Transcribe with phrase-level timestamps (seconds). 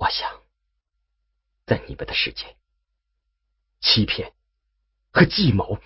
[0.00, 0.30] 我想，
[1.66, 2.56] 在你们的世界，
[3.80, 4.32] 欺骗
[5.10, 5.78] 和计谋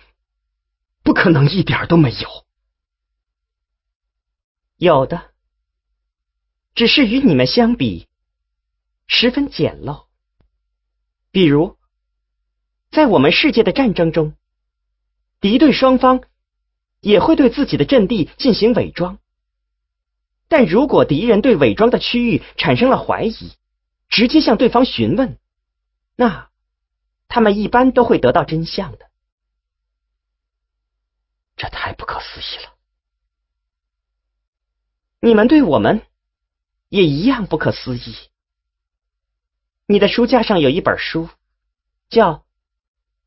[1.03, 2.45] 不可能一点都没有。
[4.77, 5.33] 有的，
[6.75, 8.07] 只是与你们相比，
[9.05, 10.05] 十分简陋。
[11.31, 11.77] 比如，
[12.91, 14.33] 在我们世界的战争中，
[15.41, 16.23] 敌对双方
[17.01, 19.19] 也会对自己的阵地进行伪装。
[20.47, 23.51] 但如果敌人对伪装的区域产生了怀疑，
[24.15, 25.37] 直接向对方询问，
[26.15, 26.49] 那
[27.27, 29.11] 他们一般都会得到真相的。
[31.57, 32.73] 这太不可思议了！
[35.19, 36.01] 你们对我们
[36.87, 38.15] 也一样不可思议。
[39.85, 41.27] 你的书架上有一本书，
[42.07, 42.35] 叫《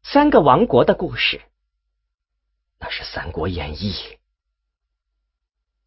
[0.02, 1.36] 三个王国的故事》，
[2.78, 3.92] 那是《三国演义》。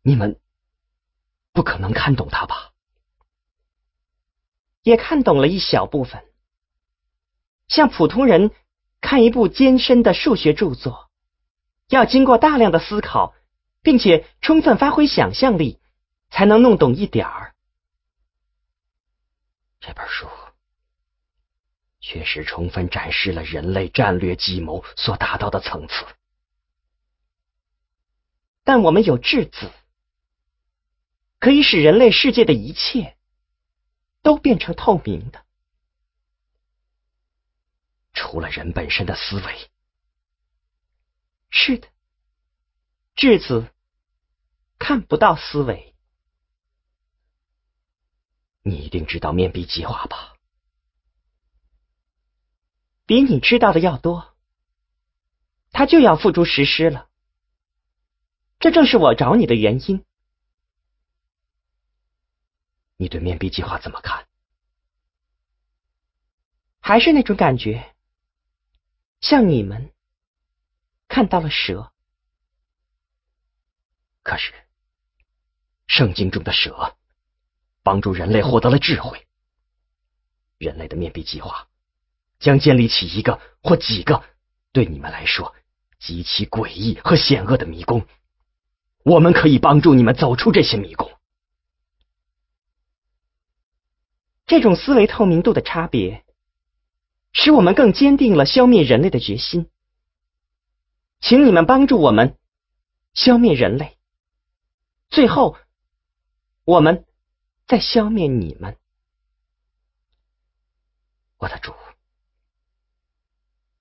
[0.03, 0.39] 你们。
[1.53, 2.70] 不可能看懂它吧？
[4.84, 6.23] 也看懂了一小部分，
[7.67, 8.52] 像普通人
[9.00, 11.09] 看一部艰深的数学著作，
[11.88, 13.33] 要经过大量的思考，
[13.81, 15.80] 并且充分发挥想象力，
[16.30, 17.53] 才能弄懂一点儿。
[19.80, 20.28] 这本书
[22.00, 26.05] 确实充分展示了人类战略计谋所达到的层次，
[28.64, 29.72] 但我们有质子。
[31.39, 33.17] 可以使人类世界的一切
[34.22, 35.45] 都变成透明的，
[38.14, 39.72] 除了人本身的思维。
[41.50, 41.88] 是的，
[43.16, 43.72] 质子
[44.80, 45.95] 看不到思维。
[48.64, 50.36] 你一定知道面壁计划吧？
[53.05, 54.36] 比你知道的要多。
[55.72, 57.09] 他就要付诸实施了，
[58.59, 60.05] 这正是我找你的原因。
[63.02, 64.27] 你对面壁计划怎么看？
[66.81, 67.95] 还是那种感觉，
[69.21, 69.91] 像你们
[71.08, 71.92] 看到了蛇。
[74.21, 74.53] 可是，
[75.87, 76.95] 圣经中的蛇
[77.81, 79.27] 帮助人类获得了智慧。
[80.59, 81.70] 人类的面壁计划
[82.37, 84.23] 将建立起一个或几个
[84.71, 85.55] 对你们来说
[85.97, 88.05] 极其诡异和险恶的迷宫。
[89.03, 91.11] 我们可以帮助你们走出这些迷宫。
[94.52, 96.26] 这种思维透明度的差别，
[97.32, 99.72] 使我们更坚定了消灭人类的决心。
[101.22, 102.38] 请你们帮助我们
[103.14, 103.98] 消灭人类，
[105.10, 105.56] 最后
[106.66, 107.06] 我们
[107.66, 108.78] 再消灭你们。
[111.38, 111.73] 我的主，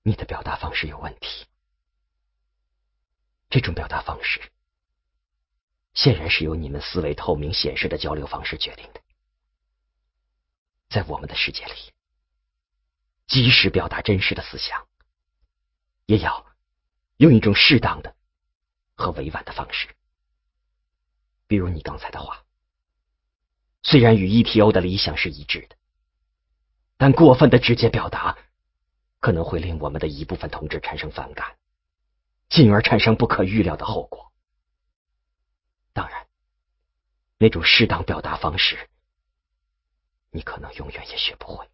[0.03, 1.47] 你的表达方式有问题。
[3.49, 4.39] 这种表达方式
[5.93, 9.01] 显然是由你们思维透明显示的交流方式决定的。
[10.91, 11.93] 在我们的世界里，
[13.25, 14.89] 即使表达真实的思想，
[16.05, 16.45] 也要
[17.15, 18.13] 用一种适当的
[18.95, 19.87] 和委婉的方式。
[21.47, 22.43] 比如你刚才的话，
[23.83, 25.77] 虽然与 ETO 的理想是一致的，
[26.97, 28.37] 但过分的直接表达
[29.21, 31.55] 可能会令我们的一部分同志产生反感，
[32.49, 34.33] 进而产生不可预料的后果。
[35.93, 36.27] 当然，
[37.37, 38.89] 那种适当表达方式。
[40.31, 41.67] 你可能永远也学不会。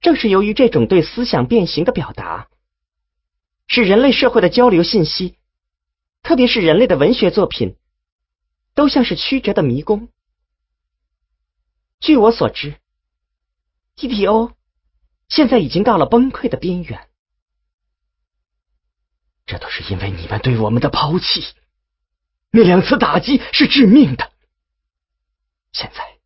[0.00, 2.48] 正是由于这种对思想变形的表达，
[3.66, 5.36] 使人类社会的交流信息，
[6.22, 7.76] 特别是人类的文学作品，
[8.74, 10.08] 都像是曲折的迷宫。
[11.98, 12.76] 据我所知
[13.96, 14.52] ，TTO
[15.28, 17.08] 现在已经到了崩溃的边缘。
[19.44, 21.44] 这都是因为你们对我们的抛弃。
[22.50, 24.32] 那两次打击是致命的。
[25.76, 26.18] 现在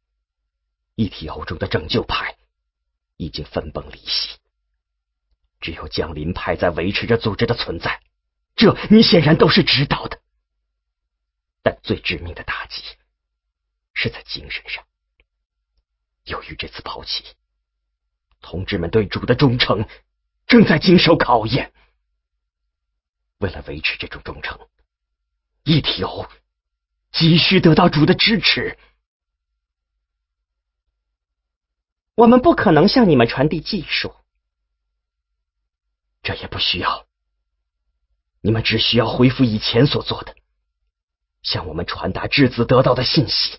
[0.94, 2.36] ，ETO 中的拯救派
[3.16, 4.38] 已经分崩离析，
[5.60, 8.00] 只有降临派在维持着组织的存在，
[8.54, 10.20] 这你显然都是知道的。
[11.64, 12.80] 但最致命的打击
[13.92, 14.86] 是在精神上。
[16.26, 17.24] 由于这次抛弃，
[18.40, 19.84] 同志们对主的忠诚
[20.46, 21.72] 正在经受考验。
[23.38, 24.60] 为了维持这种忠诚
[25.64, 26.30] 一体奥
[27.10, 28.78] 急需得到主的支持。
[32.20, 34.12] 我们不可能向你们传递技术，
[36.22, 37.06] 这也不需要。
[38.42, 40.34] 你们只需要恢复以前所做的，
[41.40, 43.56] 向我们传达质子得到的信息。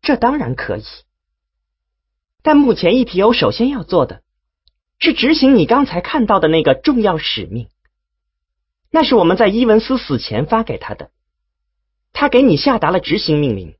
[0.00, 0.84] 这当然可以，
[2.40, 4.22] 但目前 ETO 首先要做的
[4.98, 7.68] 是执行你刚才看到的那个重要使命，
[8.90, 11.10] 那是我们在伊文斯死前发给他的，
[12.14, 13.76] 他给你下达了执行命令，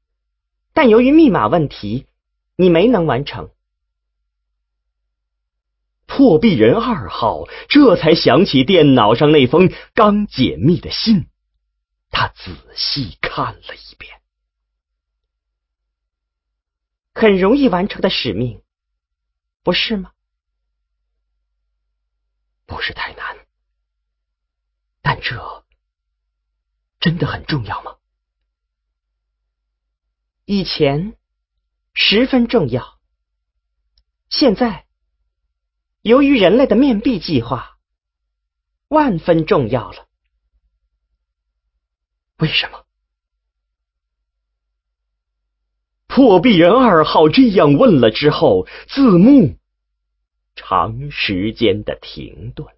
[0.75, 2.07] 但由于密码问题，
[2.57, 3.51] 你没能完成。
[6.07, 11.29] 破壁人二号这才想起电脑上那封刚解密的信，
[12.11, 14.23] 他仔细看了一遍。
[17.13, 18.63] 很容易完成的使命，
[19.63, 20.13] 不是吗？
[22.67, 23.47] 不是太难，
[25.03, 25.65] 但这
[27.01, 27.97] 真的很重要吗？
[30.45, 31.17] 以前
[31.99, 33.01] 十分重要，
[34.29, 34.87] 现在
[36.03, 37.79] 由于人类的面壁计划，
[38.89, 40.07] 万分重要了。
[42.37, 42.85] 为什么？
[46.07, 49.57] 破壁人二号这样问了之后，字幕
[50.55, 52.69] 长时间的停顿，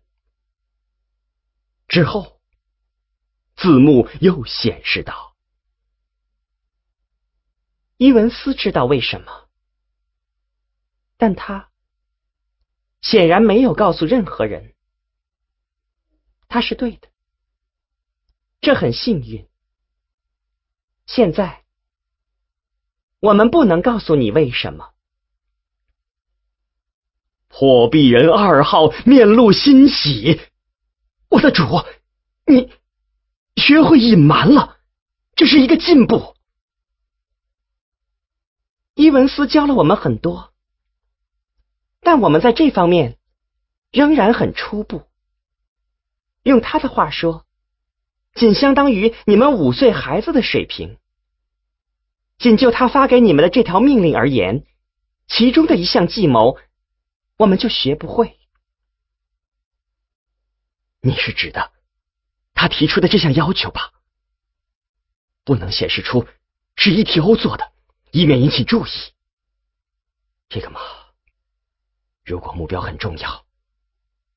[1.88, 2.40] 之后
[3.56, 5.27] 字幕又显示道。
[7.98, 9.48] 伊文斯知道为什么，
[11.16, 11.68] 但他
[13.02, 14.72] 显然没有告诉任何人。
[16.46, 17.08] 他是对的，
[18.60, 19.48] 这很幸运。
[21.06, 21.64] 现在
[23.18, 24.94] 我们不能告诉你为什么。
[27.48, 30.40] 破壁人二号面露欣喜
[31.28, 31.64] ：“我的主，
[32.46, 32.72] 你
[33.56, 34.78] 学会隐瞒了，
[35.34, 36.36] 这是一个进步。”
[38.98, 40.52] 伊文斯教了我们很多，
[42.00, 43.16] 但我们在这方面
[43.92, 45.04] 仍然很初步。
[46.42, 47.46] 用他的话说，
[48.34, 50.98] 仅相当于你们五岁孩子的水平。
[52.38, 54.64] 仅就他发给你们的这条命令而言，
[55.28, 56.58] 其中的一项计谋，
[57.36, 58.36] 我们就学不会。
[61.00, 61.70] 你是指的
[62.52, 63.92] 他提出的这项要求吧？
[65.44, 66.26] 不能显示出
[66.74, 67.70] 是 ETO 做的。
[68.10, 68.90] 以免引起注意，
[70.48, 70.80] 这个嘛，
[72.24, 73.46] 如果目标很重要，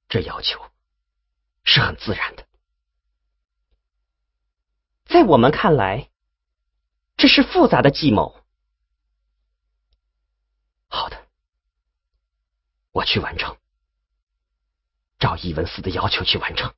[0.09, 0.59] 这要求
[1.63, 2.47] 是很自然的。
[5.05, 6.09] 在我们看来，
[7.17, 8.35] 这是复杂的计谋。
[10.87, 11.27] 好的，
[12.91, 13.57] 我去完成，
[15.17, 16.73] 照伊文斯的要求去完成。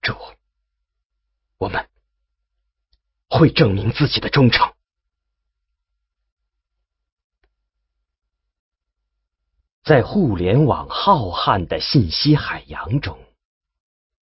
[0.00, 0.16] 主，
[1.58, 1.88] 我们
[3.28, 4.74] 会证明自己的忠诚。
[9.92, 13.18] 在互联网浩瀚的信息海洋中，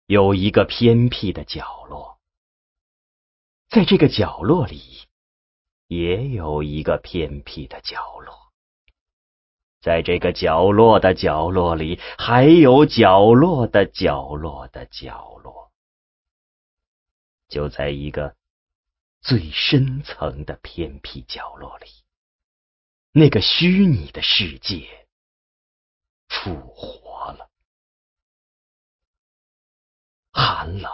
[0.06, 2.18] 有一个偏僻的角落。
[3.68, 4.82] 在这个角落里，
[5.86, 8.34] 也有一个偏僻的角落。
[9.80, 15.70] 在这个角落的角落里，还有角落的角落的角落。
[17.48, 18.34] 就在一个
[19.20, 21.86] 最深层的偏僻角落里，
[23.12, 25.03] 那个虚拟的世界。
[26.44, 27.48] 复活了，
[30.30, 30.92] 寒冷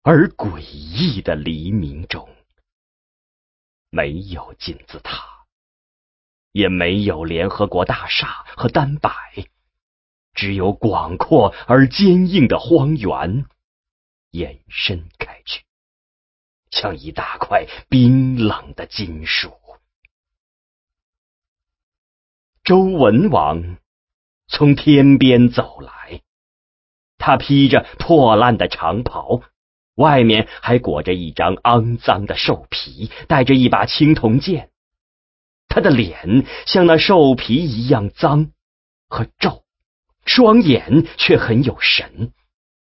[0.00, 2.34] 而诡异的黎明中，
[3.90, 5.44] 没有金字塔，
[6.52, 9.12] 也没有联合国大厦和单摆，
[10.32, 13.44] 只有广阔而坚硬的荒原
[14.30, 15.66] 延伸开去，
[16.70, 19.52] 像一大块冰冷的金属。
[22.62, 23.76] 周文王。
[24.46, 26.22] 从天边走来，
[27.18, 29.42] 他披着破烂的长袍，
[29.94, 34.70] 外面还裹着一张肮脏的兽皮，带着一把青铜剑。
[35.68, 38.52] 他的脸像那兽皮一样脏
[39.08, 39.64] 和皱，
[40.24, 42.32] 双眼却很有神，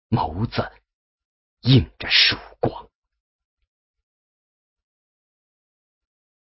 [0.08, 0.70] 眸子
[1.60, 2.88] 映着曙光。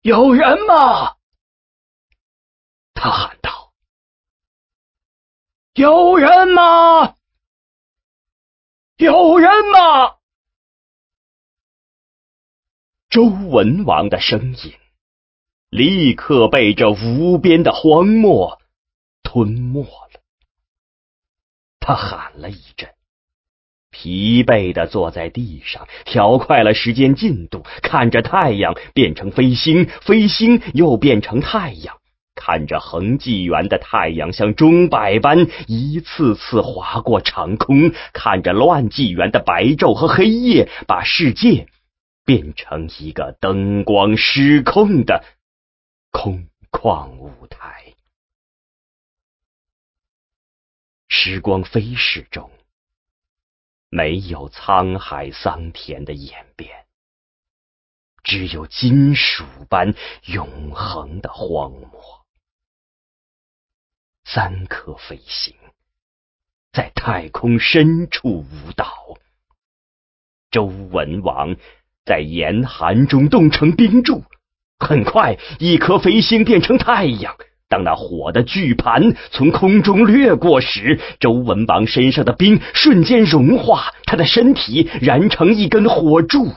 [0.02, 1.18] 有人吗？
[2.96, 3.51] 他喊道。
[5.82, 7.16] 有人吗？
[8.98, 10.18] 有人吗？
[13.10, 14.74] 周文王的声音
[15.72, 18.62] 立刻被这无边的荒漠
[19.24, 20.22] 吞没了。
[21.80, 22.94] 他喊了一阵，
[23.90, 32.00] 疲惫的坐在地上，调快了时间进度，看着太阳变成飞星，飞星又变成太阳。
[32.44, 41.68] 看着恒纪元的太阳像钟摆般一次次划过长空，看着乱纪元的白昼和黑夜把世界
[42.26, 45.24] 变成一个灯光失控的
[46.10, 47.94] 空旷舞台。
[51.08, 52.50] 时光飞逝中，
[53.92, 56.72] 没有沧海桑田的演变，
[58.24, 59.94] 只有金属般
[60.26, 62.21] 永恒的荒漠。
[64.34, 65.54] 三颗飞行
[66.72, 68.88] 在太空深处舞蹈，
[70.50, 71.58] 周文王
[72.06, 74.24] 在严寒中冻成冰柱。
[74.80, 77.36] 很快，一颗飞星变成太阳。
[77.68, 86.54] 当那火的巨盘从空中掠过时，周文王身上的冰瞬间融化，他的身体燃成一根火柱。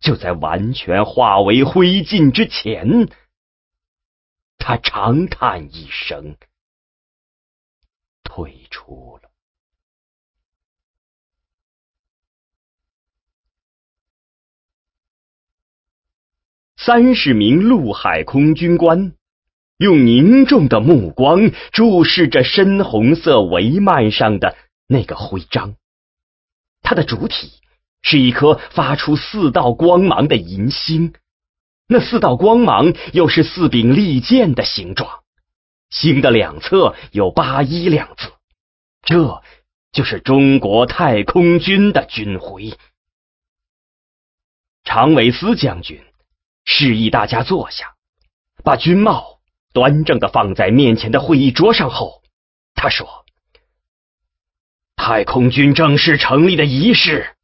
[0.00, 3.08] 就在完全化为灰烬之前，
[4.58, 6.36] 他长叹一声，
[8.22, 9.30] 退出了。
[16.76, 19.14] 三十名陆海空军官。
[19.76, 24.56] 用凝重的目光注视着深红色帷幔上的
[24.86, 25.74] 那个徽章，
[26.80, 27.60] 它的主体
[28.00, 31.12] 是一颗发出四道光芒的银星，
[31.86, 35.22] 那四道光芒又是四柄利剑的形状，
[35.90, 38.32] 星的两侧有八一两字，
[39.02, 39.42] 这
[39.92, 42.76] 就是中国太空军的军徽。
[44.84, 46.02] 常伟思将军
[46.64, 47.94] 示意大家坐下，
[48.62, 49.32] 把军帽。
[49.72, 52.22] 端正的放在面前的会议桌上后，
[52.76, 53.24] 他说
[54.94, 57.34] ：“太空军正式成立的仪式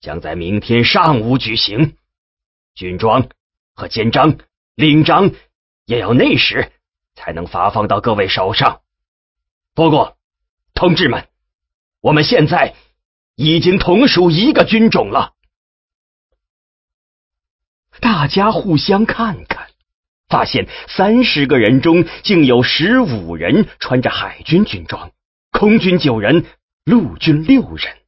[0.00, 1.94] 将在明天上午举行，
[2.74, 3.28] 军装
[3.80, 4.36] 和肩章、
[4.74, 5.30] 领章
[5.86, 6.70] 也要那时
[7.14, 8.82] 才能发放到各位手上。
[9.74, 10.18] 不过，
[10.74, 11.26] 同志们，
[12.02, 12.74] 我们现在
[13.36, 15.32] 已经同属一个军种了。”
[18.00, 19.70] 大家互相看看。
[20.28, 25.10] 发现三十个人中，竟有十五人穿着海军军装，
[25.50, 26.44] 空军九人，
[26.84, 27.99] 陆军六人。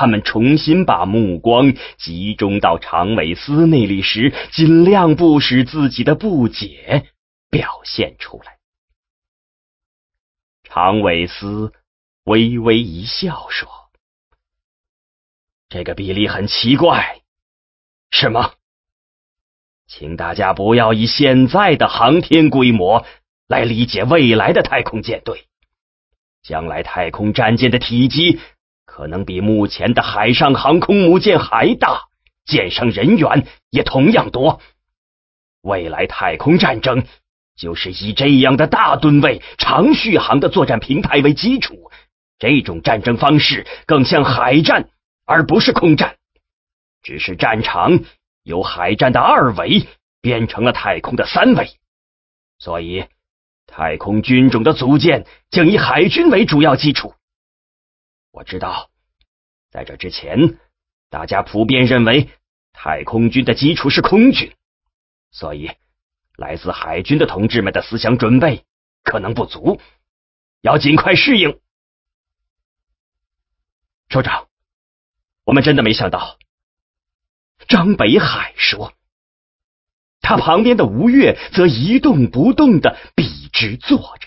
[0.00, 7.04] 他们重新把目光集中到长尾思那里时，尽量不使自己的不解
[7.50, 8.56] 表现出来。
[10.64, 11.74] 长尾思
[12.24, 13.68] 微微一笑说
[15.68, 17.20] ：“这个比例很奇怪，
[18.10, 18.54] 是吗？”
[19.86, 23.04] 请大家不要以现在的航天规模
[23.46, 25.44] 来理解未来的太空舰队。
[26.42, 28.40] 将来太空战舰的体积
[29.00, 32.08] 可能比目前的海上航空母舰还大，
[32.44, 34.60] 舰上人员也同样多。
[35.62, 37.06] 未来太空战争
[37.56, 41.90] 就是以这样的大吨位、长续航的作战平台为基础。
[42.38, 44.90] 这种战争方式更像海战，
[45.24, 46.16] 而不是空战。
[47.02, 48.00] 只是战场。
[48.42, 49.88] 由海战的二维
[50.20, 51.70] 变成了太空的三维，
[52.58, 53.06] 所以
[53.66, 57.14] 太空军种的组建将以海军为主要基础。
[58.30, 58.89] 我知道，
[59.70, 60.58] 在这之前，
[61.10, 62.28] 大家普遍认为
[62.72, 64.52] 太空军的基础是空军，
[65.30, 65.70] 所以
[66.36, 68.64] 来自海军的同志们的思想准备
[69.04, 69.80] 可能不足，
[70.60, 71.60] 要尽快适应。
[74.08, 74.48] 首长，
[75.44, 76.36] 我们真的没想到。
[77.68, 78.92] 张北海说
[80.20, 84.26] ：“他旁边的吴越则一动不动的笔直坐着。”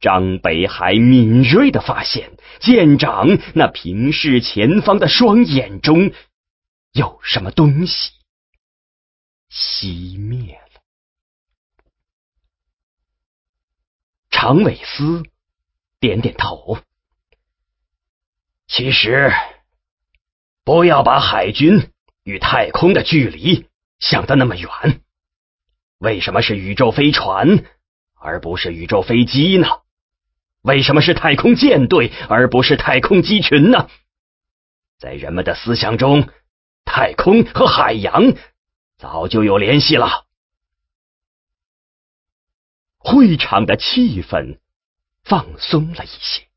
[0.00, 6.12] 张北海敏锐的发现，舰长那平视前方的双眼中
[6.92, 8.12] 有什么东西
[9.50, 10.80] 熄灭了。
[14.30, 15.22] 常伟思
[15.98, 16.78] 点点头，
[18.66, 19.32] 其实
[20.64, 21.90] 不要把海军。
[22.26, 23.68] 与太空的距离
[24.00, 24.68] 想的那么远，
[25.98, 27.64] 为什么是宇宙飞船
[28.16, 29.68] 而不是宇宙飞机呢？
[30.66, 33.88] 为什么是太空舰队而不是太空机群呢？
[34.98, 36.28] 在人们的思想中，
[36.84, 38.34] 太空和海洋
[38.98, 40.26] 早就有联系了。
[42.98, 44.58] 会场的气氛
[45.22, 46.48] 放松了一些，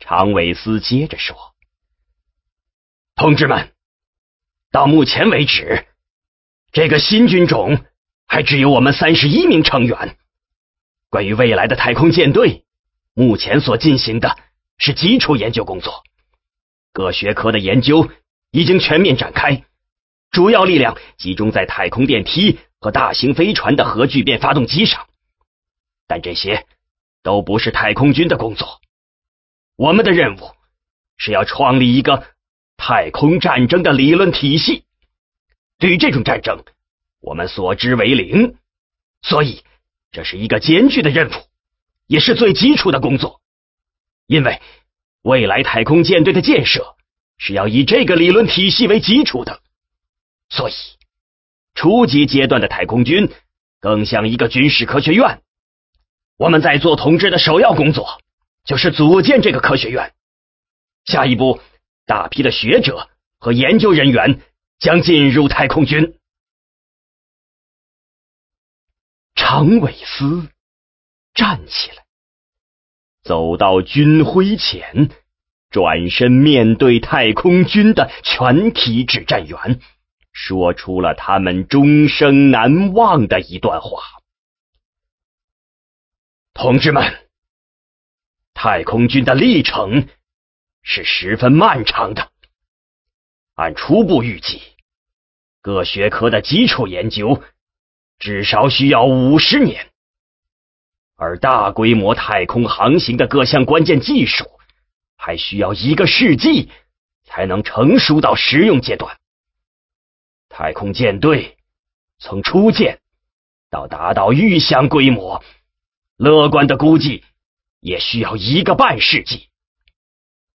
[0.00, 1.54] 常伟思接着说
[3.14, 3.72] ：“同志们。”
[4.72, 5.86] 到目前为止，
[6.72, 7.84] 这个新军种
[8.26, 10.18] 还只有我们三十一名成员。
[11.08, 12.65] 关于未来的太空舰队，
[13.18, 14.36] 目前所进行的
[14.76, 16.04] 是基础研究工作，
[16.92, 18.10] 各学科的研究
[18.50, 19.64] 已经全面展开，
[20.30, 25.06] 主要力量集中在太空电梯和大型飞船的核聚变发动机上。
[26.06, 26.66] 但这些
[27.22, 28.82] 都不是太空军的工作，
[29.76, 30.50] 我们的任务
[31.16, 32.24] 是要创立一个。
[32.78, 34.84] 太空战争的理论体系，
[35.78, 36.62] 对于这种战争，
[37.20, 38.58] 我们所知为零，
[39.22, 39.64] 所以
[40.12, 41.32] 这是一个艰巨的任务，
[42.06, 43.40] 也是最基础的工作。
[44.26, 44.60] 因为
[45.22, 46.96] 未来太空舰队的建设
[47.38, 49.60] 是要以这个理论体系为基础的，
[50.48, 50.72] 所以
[51.74, 53.30] 初级阶段的太空军
[53.80, 55.42] 更像一个军事科学院。
[56.38, 58.20] 我们在做统治的首要工作
[58.64, 60.12] 就是组建这个科学院。
[61.04, 61.60] 下一步，
[62.04, 63.08] 大批的学者
[63.38, 64.40] 和研究人员
[64.78, 66.18] 将进入太空军。
[69.34, 70.48] 常伟思
[71.36, 72.04] 站起来，
[73.22, 75.10] 走到军徽前，
[75.70, 79.80] 转身面对太空军的全体指战员，
[80.32, 84.00] 说出了他们终生难忘的一段话
[86.54, 87.28] ：“同志们，
[88.54, 90.08] 太空军的历程
[90.82, 92.32] 是十分漫长的。
[93.56, 94.62] 按初步预计，
[95.60, 97.42] 各学科的基础研究。”
[98.18, 99.92] 至少需要五十年，
[101.16, 104.44] 而大规模太空航行的各项关键技术，
[105.16, 106.70] 还需要一个世纪
[107.24, 109.18] 才能成熟到实用阶段。
[110.48, 111.56] 太空舰队
[112.18, 113.00] 从初建
[113.70, 115.42] 到达到预想规模，
[116.16, 117.24] 乐观的估计
[117.80, 119.48] 也需要一个半世纪。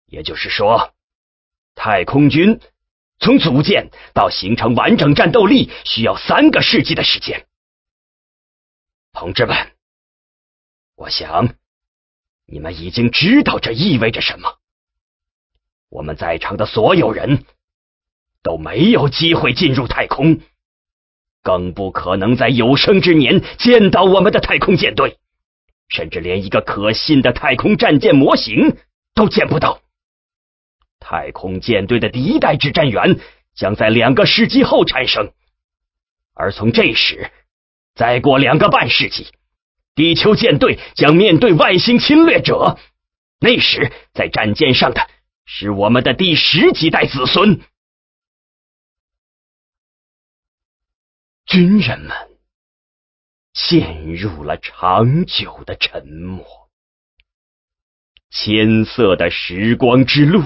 [0.06, 0.92] 也就是说，
[1.74, 2.60] 太空军
[3.20, 7.46] 从组建到形成完整战斗力，需要三个世纪的时间。
[9.12, 9.72] 同志们，
[10.98, 11.54] 我想
[12.44, 14.56] 你们已经知道这意味着什么。
[15.88, 17.44] 我们在场的所有人
[18.42, 20.40] 都没有机会进入太空，
[21.44, 25.18] 更不可能在有生之年见到我们的太空舰队，
[25.88, 28.76] 甚至连一个可信的太空战舰模型
[29.14, 29.80] 都见不到。
[30.98, 33.20] 太空舰队的第一代指战员
[33.54, 35.32] 将在两个世纪后产生，
[36.34, 37.30] 而从这时。
[37.94, 39.28] 再过两个半世纪，
[39.98, 42.78] 地球舰队将面对外星侵略者。
[43.40, 45.10] 那时，在战舰上的
[45.44, 47.60] 是我们的第十几代子孙。
[51.46, 52.16] 军人们
[53.54, 56.46] 陷入了长久的沉默。
[58.30, 60.44] 千色的时光之路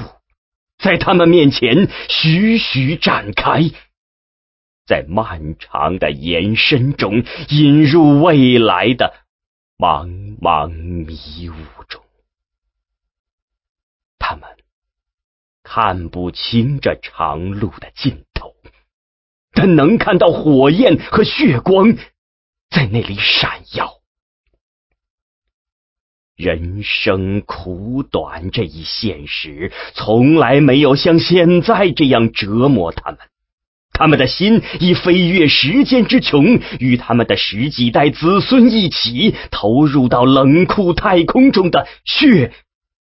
[0.78, 3.64] 在他们面前徐徐展开。
[4.86, 9.14] 在漫长的延伸中，引入未来的
[9.78, 11.54] 茫茫迷雾
[11.88, 12.02] 中，
[14.18, 14.48] 他们
[15.62, 18.54] 看不清这长路的尽头，
[19.52, 21.96] 但能看到火焰和血光
[22.70, 24.00] 在那里闪耀。
[26.36, 33.18] 人生苦短这一现实，从来没有像现在这样折磨他们。
[33.92, 42.52] 他们的心已飞越时间之穹，与他们的十几代子孙一起投入到冷酷太空中的血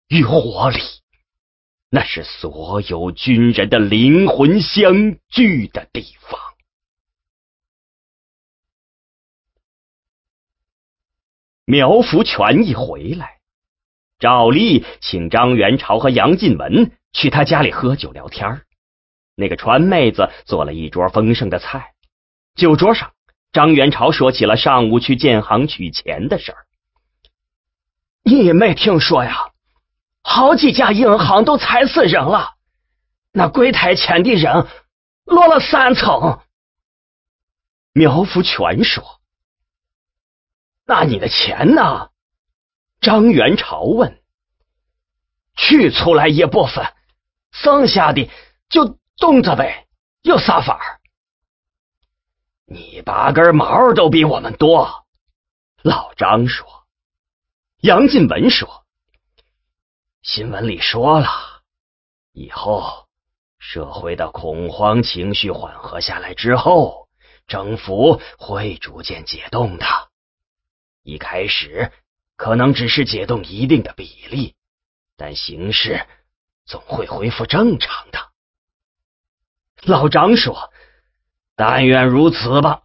[0.07, 0.79] 与火里。
[1.89, 6.39] 那是所有军人的灵魂相聚的地方。
[11.65, 13.39] 苗福全一回来，
[14.19, 18.61] 照例请张元朝和杨进文去他家里喝酒聊天
[19.39, 21.93] 那个川妹子做了一桌丰盛的菜，
[22.55, 23.13] 酒桌上，
[23.51, 26.65] 张元朝说起了上午去建行取钱的事儿。
[28.23, 29.51] 你没听说呀？
[30.23, 32.55] 好几家银行都踩死人了，
[33.31, 34.65] 那柜台前的人
[35.23, 36.39] 落了三层。
[37.93, 39.03] 苗福全说
[40.87, 42.09] ：“那你的钱呢？”
[43.01, 44.19] 张元朝问
[45.55, 46.87] ：“取出来一部分，
[47.51, 48.31] 剩下的
[48.67, 49.87] 就……”冻着呗，
[50.21, 51.01] 有啥法儿？
[52.65, 55.05] 你八根毛都比我们多。
[55.81, 56.85] 老张说。
[57.79, 58.85] 杨进文说
[60.21, 61.27] ：“新闻里说了，
[62.31, 63.07] 以后
[63.57, 67.07] 社会的恐慌情绪缓和下来之后，
[67.47, 69.85] 政府会逐渐解冻的。
[71.03, 71.91] 一开始
[72.35, 74.55] 可能只是解冻一定的比例，
[75.15, 76.05] 但形势
[76.65, 78.19] 总会恢复正常的。”
[79.83, 80.71] 老张说
[81.55, 82.81] ：“但愿如此吧。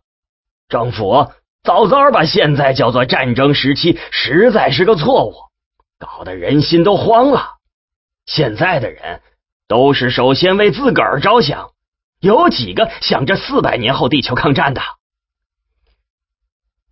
[0.69, 5.35] 政府早早把现在叫做战争时期，实在是个错误，
[5.99, 7.59] 搞得人心都慌了。
[8.27, 9.23] 现在的人
[9.69, 11.71] 都是首先为自个儿着想，
[12.21, 14.81] 有几个想着四百年后地球抗战的？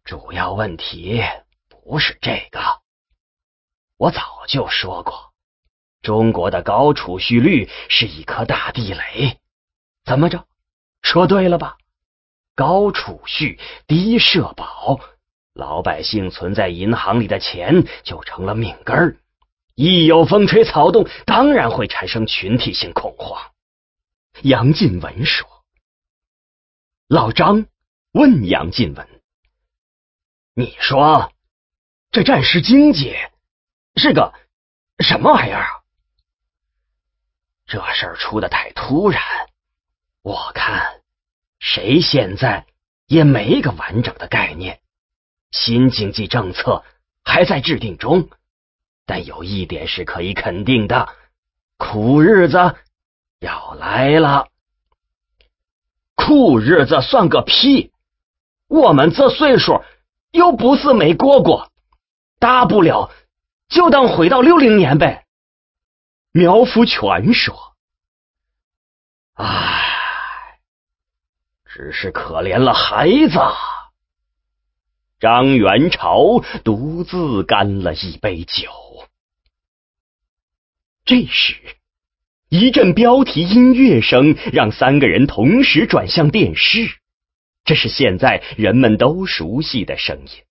[0.05, 1.23] 主要问题
[1.69, 2.61] 不是这个。
[3.97, 5.33] 我早就说过，
[6.03, 9.39] 中国的高储蓄率是一颗大地雷。”
[10.05, 10.47] 怎么着？
[11.03, 11.79] 说对了吧？
[12.55, 15.01] 高储蓄、低社保，
[15.55, 19.17] 老百姓存在银行里的钱就成了命根儿。
[19.75, 23.51] 一有风吹草动，当然会产生群体性恐慌。
[24.43, 25.49] 杨进文说
[27.09, 27.67] ：“老张
[28.13, 29.23] 问杨进文，
[30.55, 31.33] 你说
[32.11, 33.17] 这战时经济
[33.97, 34.35] 是个
[34.99, 35.81] 什么玩意儿啊？
[37.67, 39.23] 这事儿出的太突然，
[40.23, 41.01] 我看
[41.59, 42.67] 谁现在
[43.07, 44.81] 也没个完整的概念。
[45.51, 46.85] 新经济政策
[47.25, 48.29] 还在制定中。”
[49.07, 51.09] 但有一点是可以肯定的，
[51.79, 52.77] 苦日子
[53.41, 54.47] 要来了。
[56.15, 57.91] 苦日子算个屁！
[58.69, 59.83] 我们这岁数
[60.31, 61.73] 又不是没过过，
[62.39, 63.11] 大不了
[63.69, 65.27] 就当回到六零年呗。
[66.31, 67.75] 苗福全说
[69.35, 69.90] ：“唉，
[71.73, 73.39] 只是可怜了孩子。”
[75.21, 78.71] 张元朝独自干了一杯酒。
[81.05, 81.57] 这时，
[82.49, 86.89] 一阵标题音乐声让三个人同时转向电视。
[87.65, 90.43] 这是现在人们都熟悉的声音，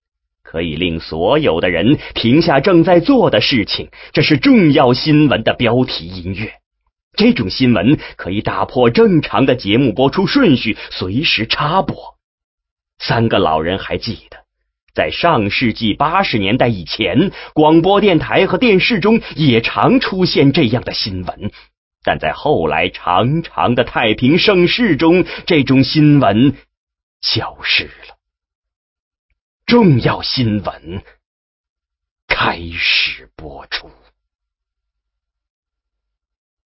[0.43, 3.89] 可以令所有的人停下正在做的事情。
[4.13, 6.53] 这是重要新闻的标题音乐。
[7.19, 12.15] 这种新闻可以打破正常的节目播出顺序，随时插播。
[12.97, 14.37] 三个老人还记得。
[14.93, 21.51] 在上世纪八十年代以前，广播电台和电视中也常出现这样的新闻，
[22.05, 26.55] 但在后来长长的太平盛世中，这种新闻
[27.19, 28.15] 消失了。
[29.65, 31.03] 重要新闻
[32.29, 33.91] 开始播出。